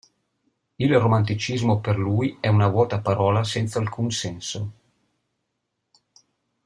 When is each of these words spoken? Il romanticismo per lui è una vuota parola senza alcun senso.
Il 0.79 0.97
romanticismo 0.97 1.79
per 1.79 1.95
lui 1.99 2.35
è 2.41 2.47
una 2.47 2.67
vuota 2.69 2.99
parola 3.01 3.43
senza 3.43 3.77
alcun 3.77 4.09
senso. 4.09 4.71